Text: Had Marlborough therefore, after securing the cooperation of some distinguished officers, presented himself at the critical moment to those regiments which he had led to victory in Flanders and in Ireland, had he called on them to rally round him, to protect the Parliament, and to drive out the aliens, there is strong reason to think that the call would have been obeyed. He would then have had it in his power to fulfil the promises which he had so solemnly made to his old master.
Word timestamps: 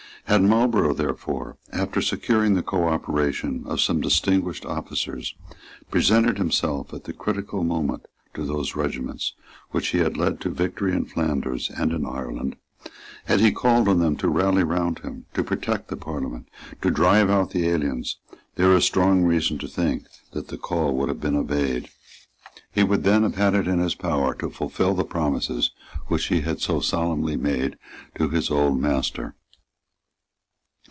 Had 0.25 0.43
Marlborough 0.43 0.93
therefore, 0.93 1.57
after 1.73 2.01
securing 2.01 2.53
the 2.53 2.61
cooperation 2.63 3.63
of 3.65 3.81
some 3.81 3.99
distinguished 3.99 4.65
officers, 4.65 5.35
presented 5.89 6.37
himself 6.37 6.93
at 6.93 7.03
the 7.03 7.11
critical 7.11 7.65
moment 7.65 8.05
to 8.35 8.45
those 8.45 8.73
regiments 8.73 9.33
which 9.71 9.89
he 9.89 9.97
had 9.97 10.15
led 10.15 10.39
to 10.39 10.49
victory 10.49 10.93
in 10.93 11.03
Flanders 11.03 11.69
and 11.71 11.91
in 11.91 12.05
Ireland, 12.05 12.55
had 13.25 13.41
he 13.41 13.51
called 13.51 13.89
on 13.89 13.99
them 13.99 14.15
to 14.17 14.29
rally 14.29 14.63
round 14.63 14.99
him, 14.99 15.25
to 15.33 15.43
protect 15.43 15.89
the 15.89 15.97
Parliament, 15.97 16.47
and 16.71 16.81
to 16.83 16.91
drive 16.91 17.29
out 17.29 17.49
the 17.49 17.67
aliens, 17.67 18.15
there 18.55 18.73
is 18.73 18.85
strong 18.85 19.23
reason 19.23 19.57
to 19.57 19.67
think 19.67 20.05
that 20.31 20.47
the 20.47 20.57
call 20.57 20.95
would 20.95 21.09
have 21.09 21.19
been 21.19 21.35
obeyed. 21.35 21.89
He 22.71 22.83
would 22.83 23.03
then 23.03 23.23
have 23.23 23.35
had 23.35 23.53
it 23.53 23.67
in 23.67 23.79
his 23.79 23.95
power 23.95 24.33
to 24.35 24.49
fulfil 24.49 24.93
the 24.93 25.03
promises 25.03 25.71
which 26.07 26.27
he 26.27 26.39
had 26.41 26.61
so 26.61 26.79
solemnly 26.79 27.35
made 27.35 27.77
to 28.15 28.29
his 28.29 28.49
old 28.49 28.79
master. 28.79 29.35